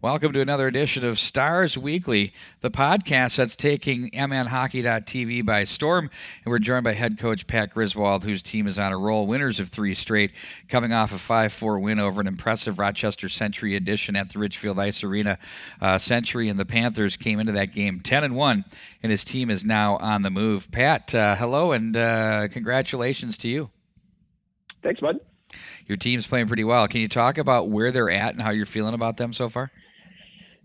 [0.00, 6.08] Welcome to another edition of Stars Weekly, the podcast that's taking MNHockey.tv by storm.
[6.44, 9.58] And we're joined by head coach Pat Griswold, whose team is on a roll, winners
[9.58, 10.30] of three straight,
[10.68, 14.78] coming off a 5 4 win over an impressive Rochester Century edition at the Richfield
[14.78, 15.36] Ice Arena.
[15.80, 18.64] Uh, Century and the Panthers came into that game 10 and 1,
[19.02, 20.70] and his team is now on the move.
[20.70, 23.68] Pat, uh, hello, and uh, congratulations to you.
[24.80, 25.18] Thanks, bud.
[25.86, 26.86] Your team's playing pretty well.
[26.86, 29.72] Can you talk about where they're at and how you're feeling about them so far?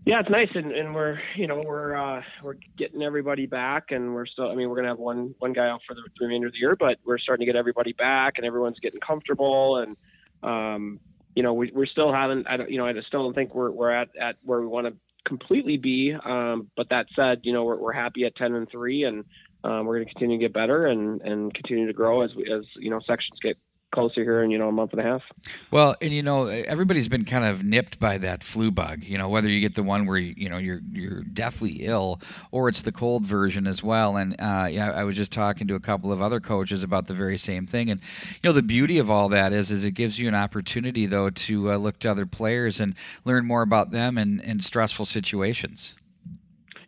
[0.06, 4.14] Yeah, it's nice, and, and we're you know we're uh, we're getting everybody back, and
[4.14, 4.50] we're still.
[4.50, 6.76] I mean, we're gonna have one one guy out for the remainder of the year,
[6.78, 9.96] but we're starting to get everybody back, and everyone's getting comfortable, and
[10.42, 11.00] um,
[11.34, 12.46] you know we we still haven't.
[12.48, 14.86] I don't you know I still don't think we're we're at at where we want
[14.88, 14.92] to
[15.26, 16.14] completely be.
[16.22, 19.24] Um, but that said, you know we're we're happy at ten and three, and
[19.64, 22.64] um, we're to continue to get better and and continue to grow as we as
[22.76, 23.56] you know sections get
[23.94, 25.22] closer here in you know a month and a half.
[25.70, 29.04] Well, and you know everybody's been kind of nipped by that flu bug.
[29.04, 32.68] You know whether you get the one where you, know you're you're deathly ill or
[32.68, 34.16] it's the cold version as well.
[34.16, 37.14] And uh, yeah, I was just talking to a couple of other coaches about the
[37.14, 37.90] very same thing.
[37.90, 38.00] And
[38.32, 41.30] you know the beauty of all that is is it gives you an opportunity though
[41.30, 45.94] to uh, look to other players and learn more about them in, in stressful situations.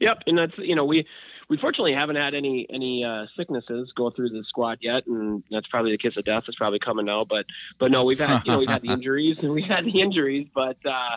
[0.00, 1.06] Yep, and that's you know we
[1.48, 5.66] we fortunately haven't had any any uh, sicknesses go through the squad yet, and that's
[5.68, 7.24] probably the kiss of death is probably coming now.
[7.24, 7.46] But
[7.78, 10.48] but no, we've had you know we've had the injuries and we've had the injuries,
[10.54, 11.16] but uh,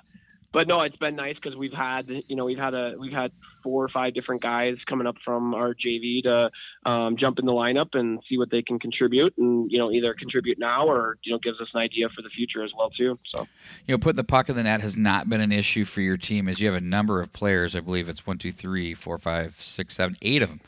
[0.51, 3.31] but no, it's been nice because we've had you know we've had a we've had
[3.69, 6.49] four or five different guys coming up from our JV to
[6.89, 10.13] um, jump in the lineup and see what they can contribute, and you know either
[10.15, 13.19] contribute now or you know gives us an idea for the future as well too.
[13.33, 13.47] So
[13.87, 16.17] you know putting the puck in the net has not been an issue for your
[16.17, 17.75] team as you have a number of players.
[17.75, 20.61] I believe it's one, two, three, four, five, six, seven, eight of them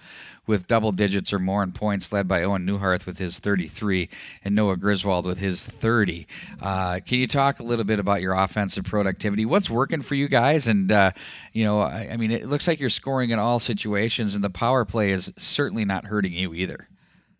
[0.47, 4.09] with double digits or more in points, led by Owen Newharth with his 33
[4.43, 6.27] and Noah Griswold with his 30.
[6.61, 9.45] Uh, can you talk a little bit about your offensive productivity?
[9.45, 10.67] What's working for you guys?
[10.67, 11.11] And, uh,
[11.53, 14.49] you know, I, I mean, it looks like you're scoring in all situations, and the
[14.49, 16.87] power play is certainly not hurting you either.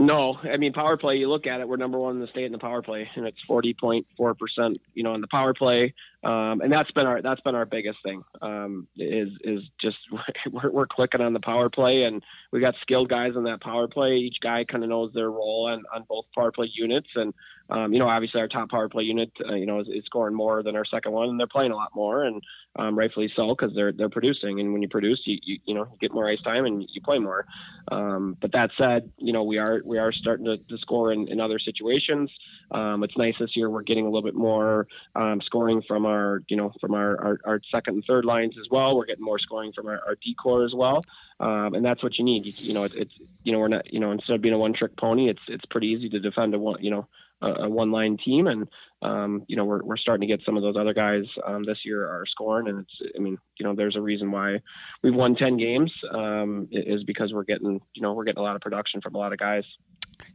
[0.02, 1.18] No, I mean power play.
[1.18, 3.28] You look at it, we're number one in the state in the power play, and
[3.28, 4.82] it's forty point four percent.
[4.96, 8.00] You know, in the power play, um, and that's been our that's been our biggest
[8.04, 8.24] thing.
[8.42, 9.98] Um, is is just
[10.52, 13.88] we're, we're clicking on the power play, and we got skilled guys in that power
[13.88, 14.16] play.
[14.16, 17.32] Each guy kind of knows their role on on both power play units, and
[17.72, 20.36] um, you know, obviously our top power play unit, uh, you know, is, is, scoring
[20.36, 22.42] more than our second one, and they're playing a lot more, and
[22.76, 25.84] um, rightfully so because they're they're producing, and when you produce, you, you you know
[25.84, 27.46] you get more ice time and you play more.
[27.90, 31.30] Um, but that said, you know we are we are starting to, to score in,
[31.30, 32.30] in other situations.
[32.72, 36.44] Um, it's nice this year we're getting a little bit more um, scoring from our
[36.50, 38.98] you know from our, our, our second and third lines as well.
[38.98, 41.04] We're getting more scoring from our, our decor as well.
[41.40, 42.46] Um, and that's what you need.
[42.46, 44.58] You, you know, it, it's you know we're not you know instead of being a
[44.58, 47.08] one trick pony, it's it's pretty easy to defend a one you know
[47.42, 48.68] a, one line team, and
[49.02, 51.80] um, you know we're we're starting to get some of those other guys um, this
[51.86, 54.60] year are scoring, and it's I mean you know there's a reason why
[55.04, 58.56] we've won ten games um, is because we're getting you know we're getting a lot
[58.56, 59.64] of production from a lot of guys.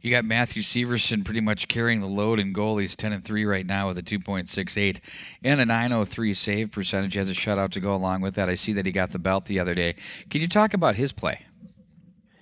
[0.01, 3.65] You got Matthew Severson pretty much carrying the load in goalies, 10 and 3 right
[3.65, 4.99] now with a 2.68
[5.43, 7.13] and a 903 save percentage.
[7.13, 8.49] He has a shutout to go along with that.
[8.49, 9.95] I see that he got the belt the other day.
[10.29, 11.45] Can you talk about his play?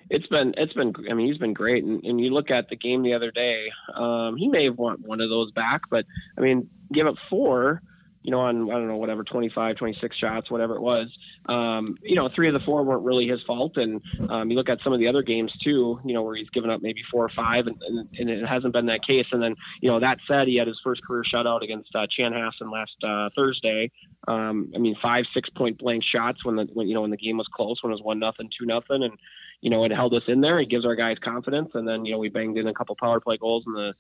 [0.10, 1.84] It's been it's been I mean he's been great.
[1.84, 5.02] And, and you look at the game the other day um, he may have want
[5.02, 6.06] one of those back but
[6.38, 7.82] I mean give up four
[8.22, 11.08] you know on I don't know whatever 25 26 shots whatever it was.
[11.48, 13.78] Um, you know three of the four weren't really his fault.
[13.78, 16.50] And um, you look at some of the other games too you know where he's
[16.50, 19.28] given up maybe four or five and, and, and it hasn't been that case.
[19.32, 22.72] And then you know that said he had his first career shutout against uh, Chanhassen
[22.72, 23.92] last uh, Thursday.
[24.28, 27.18] Um, I mean five six point blank shots when the when you know when the
[27.18, 29.04] game was close when it was one nothing two nothing.
[29.04, 29.18] And
[29.62, 30.60] you know, it held us in there.
[30.60, 33.20] It gives our guys confidence, and then you know we banged in a couple power
[33.20, 33.94] play goals in the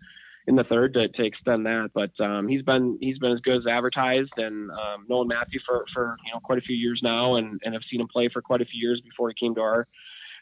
[0.47, 1.89] in the third to, to extend that.
[1.93, 5.85] But um, he's been he's been as good as advertised, and um, known Matthew for
[5.93, 8.41] for you know quite a few years now, and and have seen him play for
[8.41, 9.88] quite a few years before he came to our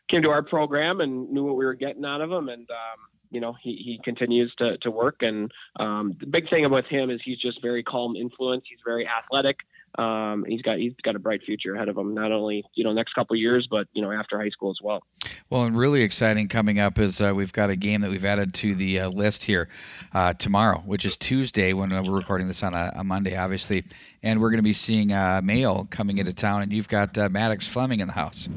[0.09, 2.99] came to our program and knew what we were getting out of him, and um,
[3.31, 5.17] you know he, he continues to, to work.
[5.21, 8.65] And um, the big thing with him is he's just very calm influence.
[8.69, 9.57] He's very athletic
[9.97, 12.13] um, he's got he's got a bright future ahead of him.
[12.13, 15.03] Not only you know next couple years, but you know after high school as well.
[15.49, 18.53] Well, and really exciting coming up is uh, we've got a game that we've added
[18.55, 19.69] to the uh, list here
[20.13, 23.83] uh, tomorrow, which is Tuesday when uh, we're recording this on a, a Monday, obviously,
[24.23, 27.29] and we're going to be seeing uh, Mayo coming into town, and you've got uh,
[27.29, 28.47] Maddox Fleming in the house.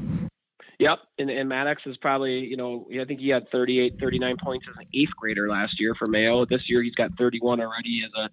[0.79, 4.65] Yep, and, and Maddox is probably, you know, I think he had 38, 39 points
[4.69, 6.45] as an eighth grader last year for Mayo.
[6.45, 8.29] This year he's got 31 already as a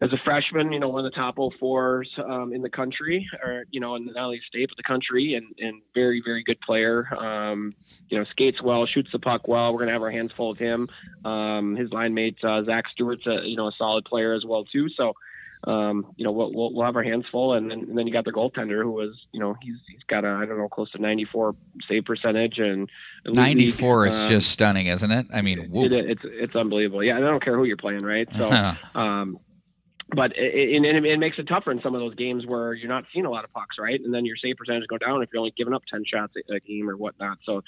[0.00, 3.64] as a freshman, you know, one of the top 04s um, in the country, or
[3.70, 7.08] you know, in not only state but the country, and and very very good player.
[7.16, 7.74] Um,
[8.08, 9.72] you know, skates well, shoots the puck well.
[9.72, 10.88] We're gonna have our hands full of him.
[11.24, 14.64] Um, his line mate uh, Zach Stewart's a you know a solid player as well
[14.64, 14.88] too.
[14.90, 15.14] So.
[15.64, 17.54] um, you know, we'll, we'll, we'll have our hands full.
[17.54, 20.24] And then, and then you got the goaltender who was, you know, he's he's got
[20.24, 21.56] a I don't know close to 94
[21.88, 22.88] save percentage and
[23.26, 25.26] 94 league, is um, just stunning, isn't it?
[25.34, 27.02] I mean, it, it's it's unbelievable.
[27.02, 28.28] Yeah, I don't care who you're playing, right?
[28.36, 28.48] So,
[28.94, 29.40] um,
[30.14, 33.04] but it, it, it, makes it tougher in some of those games where you're not
[33.12, 34.00] seeing a lot of pucks, right?
[34.00, 36.54] And then your save percentage go down if you're only giving up 10 shots a,
[36.54, 37.38] a game or whatnot.
[37.44, 37.62] So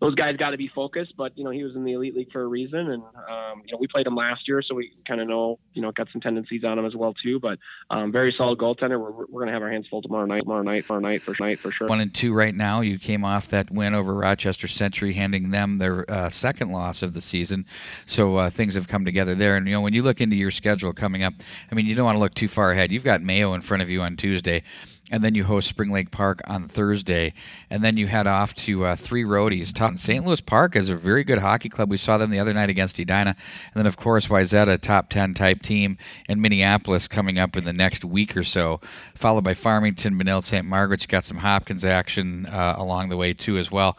[0.00, 1.14] those guys got to be focused.
[1.16, 3.72] But you know, he was in the elite league for a reason, and um, you
[3.72, 6.20] know, we played him last year, so we kind of know, you know, got some
[6.20, 7.40] tendencies on him as well too.
[7.40, 7.58] But
[7.90, 9.00] um, very solid goaltender.
[9.00, 11.34] We're, we're going to have our hands full tomorrow night, tomorrow night, tomorrow night for
[11.40, 11.88] night for sure.
[11.88, 12.82] One and two right now.
[12.82, 17.14] You came off that win over Rochester Century, handing them their uh, second loss of
[17.14, 17.64] the season.
[18.04, 19.56] So uh, things have come together there.
[19.56, 21.32] And you know, when you look into your schedule coming up,
[21.70, 22.92] I mean, you don't want to look too far far ahead.
[22.92, 24.62] You've got Mayo in front of you on Tuesday,
[25.10, 27.32] and then you host Spring Lake Park on Thursday,
[27.70, 29.72] and then you head off to uh, three roadies.
[29.72, 30.24] Top St.
[30.26, 31.90] Louis Park is a very good hockey club.
[31.90, 35.34] We saw them the other night against Edina, and then of course Wayzata, top ten
[35.34, 35.96] type team,
[36.28, 38.80] and Minneapolis coming up in the next week or so,
[39.14, 40.66] followed by Farmington, Benilde, St.
[40.66, 41.04] Margaret's.
[41.04, 43.96] You got some Hopkins action uh, along the way too as well.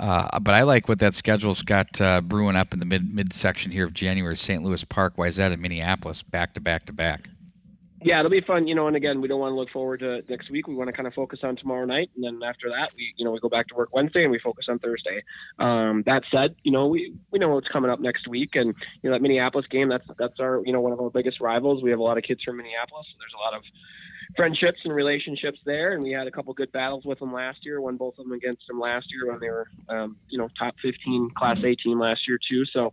[0.00, 3.32] Uh, but I like what that schedule's got uh, brewing up in the mid mid
[3.32, 4.36] section here of January.
[4.36, 4.62] St.
[4.62, 7.28] Louis Park, Wayzata, Minneapolis, back to back to back
[8.02, 8.86] yeah, it'll be fun, you know.
[8.86, 10.68] And again, we don't want to look forward to next week.
[10.68, 13.24] We want to kind of focus on tomorrow night, and then after that, we, you
[13.24, 15.22] know, we go back to work Wednesday and we focus on Thursday.
[15.58, 19.10] Um, that said, you know, we we know what's coming up next week, and you
[19.10, 19.88] know that Minneapolis game.
[19.88, 21.82] That's that's our, you know, one of our biggest rivals.
[21.82, 23.62] We have a lot of kids from Minneapolis, so there's a lot of
[24.36, 25.92] friendships and relationships there.
[25.92, 27.80] And we had a couple good battles with them last year.
[27.80, 30.74] Won both of them against them last year when they were, um, you know, top
[30.82, 32.64] 15 Class A team last year too.
[32.66, 32.92] So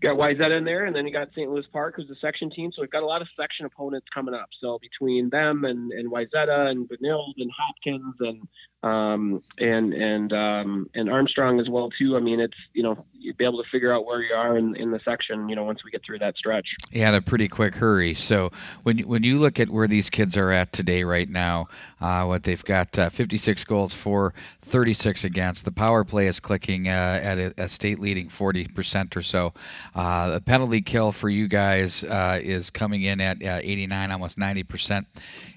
[0.00, 1.50] got Wayzata in there, and then you got St.
[1.50, 2.70] Louis Park, who's the section team.
[2.74, 4.48] So we've got a lot of section opponents coming up.
[4.60, 8.48] So between them and and Wayzata and Benilde and Hopkins and
[8.82, 12.16] um, and and um, and Armstrong as well too.
[12.16, 14.76] I mean, it's you know you'd be able to figure out where you are in,
[14.76, 15.48] in the section.
[15.48, 16.66] You know, once we get through that stretch.
[16.92, 18.14] Yeah, in a pretty quick hurry.
[18.14, 18.50] So
[18.84, 21.66] when when you look at where these kids are at today, right now,
[22.00, 25.64] uh, what they've got uh, 56 goals for, 36 against.
[25.64, 29.52] The power play is clicking uh, at a, a, state leading 40 percent or so.
[29.94, 34.38] Uh, the penalty kill for you guys uh, is coming in at uh, 89, almost
[34.38, 35.06] 90 percent.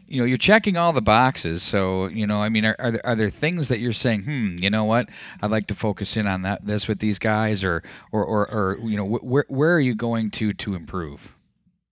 [0.08, 3.06] You know you're checking all the boxes so you know i mean are, are there,
[3.06, 5.08] are there things that you're saying hmm you know what?
[5.42, 7.82] I'd like to focus in on that this with these guys or
[8.12, 11.32] or or, or you know wh- where where are you going to to improve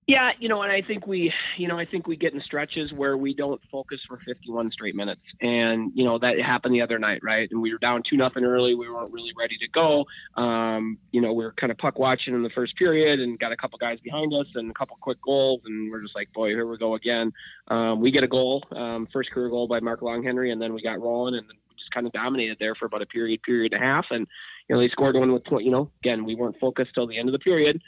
[0.10, 2.92] yeah, you know, and I think we, you know, I think we get in stretches
[2.92, 6.98] where we don't focus for 51 straight minutes, and you know that happened the other
[6.98, 7.48] night, right?
[7.52, 8.74] And we were down two nothing early.
[8.74, 10.06] We weren't really ready to go.
[10.36, 13.52] Um, you know, we were kind of puck watching in the first period, and got
[13.52, 16.48] a couple guys behind us and a couple quick goals, and we're just like, boy,
[16.48, 17.32] here we go again.
[17.68, 20.82] Um, we get a goal, um, first career goal by Mark Longhenry, and then we
[20.82, 23.84] got rolling, and we just kind of dominated there for about a period, period and
[23.84, 24.26] a half, and
[24.68, 27.30] you know they scored one with, you know, again we weren't focused till the end
[27.30, 27.80] of the period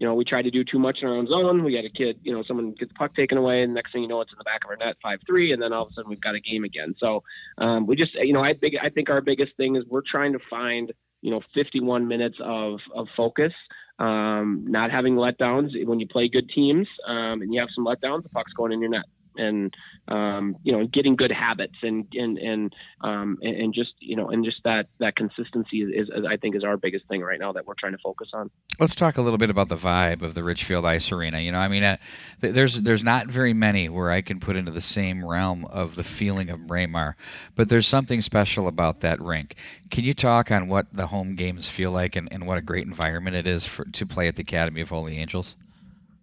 [0.00, 1.62] you know, we tried to do too much in our own zone.
[1.62, 4.00] We had a kid, you know, someone gets the puck taken away, and next thing
[4.00, 5.90] you know, it's in the back of our net, five three, and then all of
[5.90, 6.94] a sudden we've got a game again.
[6.98, 7.22] So
[7.58, 10.32] um, we just, you know, I think I think our biggest thing is we're trying
[10.32, 13.52] to find, you know, 51 minutes of of focus.
[13.98, 18.22] Um, not having letdowns when you play good teams um, and you have some letdowns,
[18.22, 19.04] the puck's going in your net
[19.36, 19.74] and
[20.08, 24.44] um, you know getting good habits and and and um, and just you know and
[24.44, 27.66] just that that consistency is, is, I think is our biggest thing right now that
[27.66, 28.50] we're trying to focus on.
[28.78, 31.40] Let's talk a little bit about the vibe of the Richfield Ice Arena.
[31.40, 31.96] You know, I mean, uh,
[32.40, 36.04] there's there's not very many where I can put into the same realm of the
[36.04, 37.16] feeling of Braemar,
[37.54, 39.56] but there's something special about that rink.
[39.90, 42.86] Can you talk on what the home games feel like and, and what a great
[42.86, 45.56] environment it is for, to play at the Academy of Holy Angels?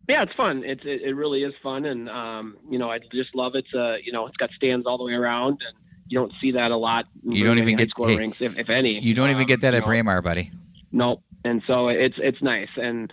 [0.08, 0.64] Yeah, it's fun.
[0.64, 3.66] It's it, it really is fun, and um, you know I just love it.
[3.76, 6.72] Uh, you know, it's got stands all the way around, and you don't see that
[6.72, 7.06] a lot.
[7.24, 9.00] You don't even get score hey, rinks, if, if any.
[9.00, 10.52] You don't um, even get that at know, Braemar, buddy.
[10.92, 11.22] Nope.
[11.44, 13.12] And so it's it's nice, and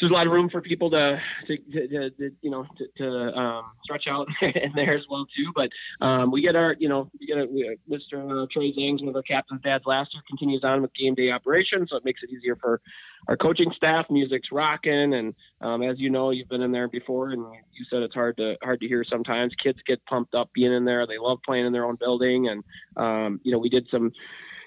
[0.00, 2.86] so there's a lot of room for people to to, to, to you know to,
[2.96, 5.52] to um, stretch out in there as well too.
[5.54, 5.68] But
[6.04, 8.44] um, we get our you know we get a, we, Mr.
[8.44, 11.30] Uh, Trey Zangs, one of our captain's dads last year, continues on with game day
[11.30, 12.80] operations, so it makes it easier for
[13.28, 14.06] our coaching staff.
[14.08, 17.42] Music's rocking, and um, as you know, you've been in there before, and
[17.72, 19.52] you said it's hard to hard to hear sometimes.
[19.62, 21.06] Kids get pumped up being in there.
[21.06, 22.64] They love playing in their own building, and
[22.96, 24.12] um, you know we did some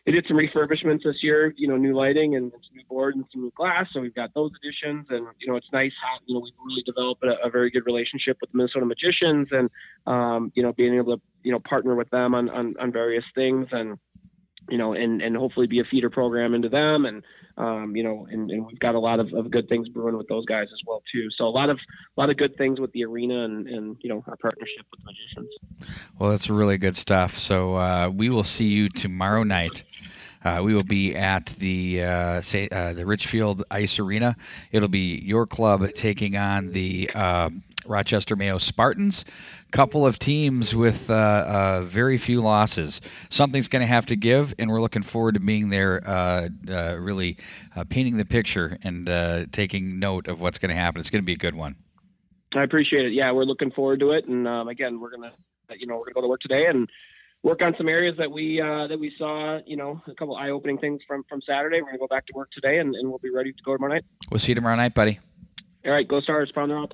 [0.05, 3.23] they did some refurbishments this year, you know, new lighting and some new board and
[3.31, 3.87] some new glass.
[3.93, 6.83] So we've got those additions, and you know, it's nice how you know we've really
[6.85, 9.69] developed a, a very good relationship with the Minnesota Magicians, and
[10.05, 13.23] um, you know, being able to you know partner with them on on, on various
[13.33, 13.97] things, and
[14.69, 17.23] you know, and and hopefully be a feeder program into them, and
[17.57, 20.27] um, you know, and, and we've got a lot of, of good things brewing with
[20.27, 21.29] those guys as well too.
[21.37, 21.77] So a lot of
[22.17, 24.99] a lot of good things with the arena and and you know our partnership with
[24.99, 25.93] the Magicians.
[26.19, 27.37] Well, that's really good stuff.
[27.37, 29.83] So uh, we will see you tomorrow night
[30.43, 34.35] uh, we will be at the uh, say, uh, the Richfield Ice Arena.
[34.71, 39.25] It'll be your club taking on the um, Rochester Mayo Spartans,
[39.71, 43.01] couple of teams with uh, uh, very few losses.
[43.29, 46.95] Something's going to have to give, and we're looking forward to being there, uh, uh
[46.99, 47.37] really
[47.75, 50.99] uh, painting the picture and uh, taking note of what's going to happen.
[50.99, 51.75] It's going to be a good one.
[52.55, 53.13] I appreciate it.
[53.13, 55.33] Yeah, we're looking forward to it, and um, again, we're gonna,
[55.75, 56.87] you know, we're gonna go to work today and
[57.43, 60.79] work on some areas that we uh, that we saw, you know, a couple eye-opening
[60.79, 61.81] things from from Saturday.
[61.81, 63.93] We're gonna go back to work today, and, and we'll be ready to go tomorrow
[63.93, 64.05] night.
[64.31, 65.19] We'll see you tomorrow night, buddy.
[65.85, 66.93] All right, go Stars, pound the rock.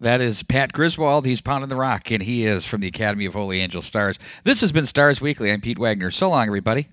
[0.00, 1.26] That is Pat Griswold.
[1.26, 4.16] He's pounding the rock, and he is from the Academy of Holy Angel Stars.
[4.44, 5.50] This has been Stars Weekly.
[5.50, 6.12] I'm Pete Wagner.
[6.12, 6.88] So long, everybody.